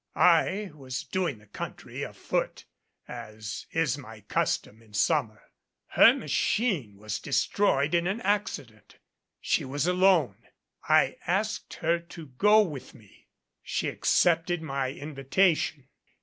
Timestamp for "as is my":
3.07-4.21